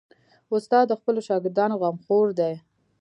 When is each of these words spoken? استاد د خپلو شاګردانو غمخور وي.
استاد 0.53 0.85
د 0.89 0.93
خپلو 0.99 1.19
شاګردانو 1.27 1.79
غمخور 1.81 2.27
وي. 2.37 2.53